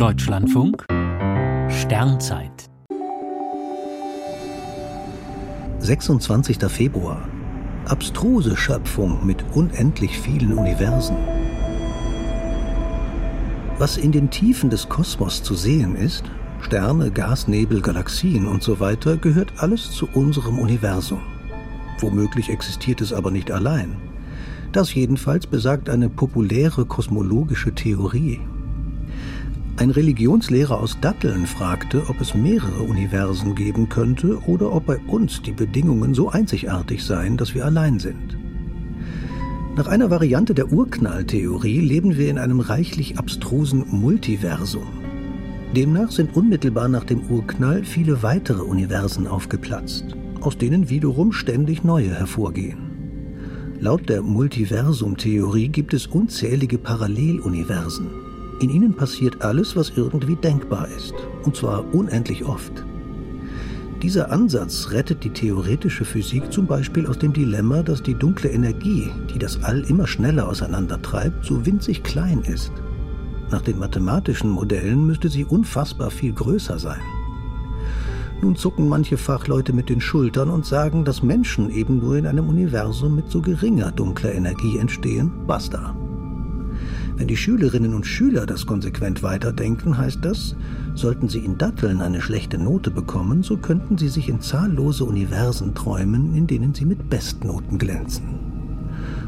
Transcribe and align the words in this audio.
Deutschlandfunk 0.00 0.86
Sternzeit 1.68 2.70
26. 5.80 6.56
Februar 6.68 7.28
Abstruse 7.84 8.56
Schöpfung 8.56 9.26
mit 9.26 9.44
unendlich 9.52 10.18
vielen 10.18 10.56
Universen. 10.56 11.16
Was 13.76 13.98
in 13.98 14.10
den 14.10 14.30
Tiefen 14.30 14.70
des 14.70 14.88
Kosmos 14.88 15.42
zu 15.42 15.54
sehen 15.54 15.94
ist, 15.96 16.24
Sterne, 16.62 17.10
Gasnebel, 17.10 17.82
Galaxien 17.82 18.46
und 18.46 18.62
so 18.62 18.80
weiter, 18.80 19.18
gehört 19.18 19.52
alles 19.58 19.90
zu 19.90 20.08
unserem 20.14 20.58
Universum. 20.58 21.20
Womöglich 21.98 22.48
existiert 22.48 23.02
es 23.02 23.12
aber 23.12 23.30
nicht 23.30 23.50
allein. 23.50 23.98
Das 24.72 24.94
jedenfalls 24.94 25.46
besagt 25.46 25.90
eine 25.90 26.08
populäre 26.08 26.86
kosmologische 26.86 27.74
Theorie. 27.74 28.40
Ein 29.80 29.88
Religionslehrer 29.88 30.78
aus 30.78 30.98
Datteln 31.00 31.46
fragte, 31.46 32.02
ob 32.10 32.20
es 32.20 32.34
mehrere 32.34 32.82
Universen 32.82 33.54
geben 33.54 33.88
könnte 33.88 34.38
oder 34.44 34.74
ob 34.74 34.84
bei 34.84 34.98
uns 35.06 35.40
die 35.40 35.52
Bedingungen 35.52 36.12
so 36.12 36.28
einzigartig 36.28 37.02
seien, 37.02 37.38
dass 37.38 37.54
wir 37.54 37.64
allein 37.64 37.98
sind. 37.98 38.36
Nach 39.76 39.86
einer 39.86 40.10
Variante 40.10 40.52
der 40.52 40.70
Urknalltheorie 40.70 41.80
leben 41.80 42.18
wir 42.18 42.28
in 42.28 42.36
einem 42.36 42.60
reichlich 42.60 43.18
abstrusen 43.18 43.86
Multiversum. 43.88 44.86
Demnach 45.74 46.10
sind 46.10 46.36
unmittelbar 46.36 46.88
nach 46.88 47.04
dem 47.04 47.22
Urknall 47.30 47.82
viele 47.82 48.22
weitere 48.22 48.60
Universen 48.60 49.26
aufgeplatzt, 49.26 50.14
aus 50.42 50.58
denen 50.58 50.90
wiederum 50.90 51.32
ständig 51.32 51.84
neue 51.84 52.10
hervorgehen. 52.10 53.78
Laut 53.80 54.10
der 54.10 54.20
Multiversum-Theorie 54.20 55.68
gibt 55.68 55.94
es 55.94 56.06
unzählige 56.06 56.76
Paralleluniversen. 56.76 58.29
In 58.60 58.68
ihnen 58.68 58.92
passiert 58.94 59.40
alles, 59.40 59.74
was 59.74 59.90
irgendwie 59.96 60.36
denkbar 60.36 60.86
ist, 60.94 61.14
und 61.44 61.56
zwar 61.56 61.94
unendlich 61.94 62.44
oft. 62.44 62.84
Dieser 64.02 64.30
Ansatz 64.30 64.90
rettet 64.90 65.24
die 65.24 65.30
theoretische 65.30 66.04
Physik 66.04 66.52
zum 66.52 66.66
Beispiel 66.66 67.06
aus 67.06 67.18
dem 67.18 67.32
Dilemma, 67.32 67.82
dass 67.82 68.02
die 68.02 68.14
dunkle 68.14 68.50
Energie, 68.50 69.10
die 69.32 69.38
das 69.38 69.62
All 69.62 69.80
immer 69.80 70.06
schneller 70.06 70.46
auseinandertreibt, 70.46 71.44
so 71.44 71.64
winzig 71.64 72.02
klein 72.02 72.40
ist. 72.42 72.70
Nach 73.50 73.62
den 73.62 73.78
mathematischen 73.78 74.50
Modellen 74.50 75.06
müsste 75.06 75.30
sie 75.30 75.44
unfassbar 75.44 76.10
viel 76.10 76.32
größer 76.32 76.78
sein. 76.78 77.00
Nun 78.42 78.56
zucken 78.56 78.88
manche 78.88 79.16
Fachleute 79.16 79.72
mit 79.72 79.88
den 79.88 80.02
Schultern 80.02 80.50
und 80.50 80.66
sagen, 80.66 81.04
dass 81.04 81.22
Menschen 81.22 81.70
eben 81.70 81.98
nur 81.98 82.16
in 82.16 82.26
einem 82.26 82.48
Universum 82.48 83.16
mit 83.16 83.30
so 83.30 83.40
geringer 83.40 83.90
dunkler 83.90 84.34
Energie 84.34 84.78
entstehen. 84.78 85.30
Basta. 85.46 85.94
Wenn 87.20 87.28
die 87.28 87.36
Schülerinnen 87.36 87.92
und 87.92 88.06
Schüler 88.06 88.46
das 88.46 88.64
konsequent 88.64 89.22
weiterdenken, 89.22 89.98
heißt 89.98 90.20
das, 90.24 90.56
sollten 90.94 91.28
sie 91.28 91.40
in 91.40 91.58
Datteln 91.58 92.00
eine 92.00 92.22
schlechte 92.22 92.56
Note 92.56 92.90
bekommen, 92.90 93.42
so 93.42 93.58
könnten 93.58 93.98
sie 93.98 94.08
sich 94.08 94.30
in 94.30 94.40
zahllose 94.40 95.04
Universen 95.04 95.74
träumen, 95.74 96.34
in 96.34 96.46
denen 96.46 96.72
sie 96.72 96.86
mit 96.86 97.10
Bestnoten 97.10 97.76
glänzen. 97.76 98.24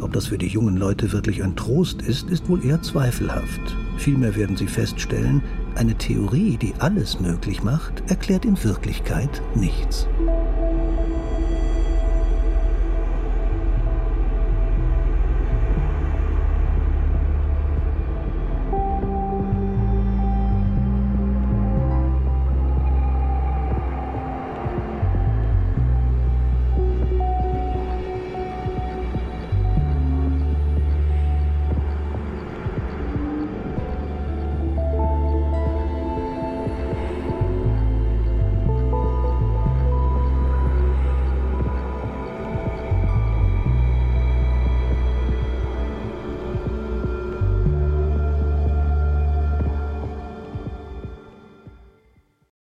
Ob 0.00 0.12
das 0.12 0.26
für 0.26 0.36
die 0.36 0.48
jungen 0.48 0.76
Leute 0.76 1.12
wirklich 1.12 1.44
ein 1.44 1.54
Trost 1.54 2.02
ist, 2.02 2.28
ist 2.28 2.48
wohl 2.48 2.64
eher 2.64 2.82
zweifelhaft. 2.82 3.76
Vielmehr 3.98 4.34
werden 4.34 4.56
sie 4.56 4.66
feststellen, 4.66 5.40
eine 5.76 5.94
Theorie, 5.94 6.56
die 6.56 6.74
alles 6.80 7.20
möglich 7.20 7.62
macht, 7.62 8.02
erklärt 8.10 8.44
in 8.44 8.60
Wirklichkeit 8.64 9.40
nichts. 9.54 10.08